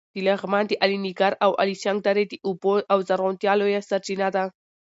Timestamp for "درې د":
2.07-2.33